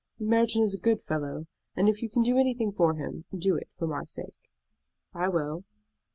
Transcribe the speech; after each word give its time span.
"Merton 0.19 0.63
is 0.63 0.73
a 0.73 0.79
good 0.79 0.99
fellow; 0.99 1.45
and 1.75 1.87
if 1.87 2.01
you 2.01 2.09
can 2.09 2.23
do 2.23 2.39
anything 2.39 2.71
for 2.71 2.95
him, 2.95 3.25
do 3.37 3.55
it 3.55 3.69
for 3.77 3.85
my 3.85 4.03
sake." 4.05 4.49
"I 5.13 5.27
will." 5.27 5.63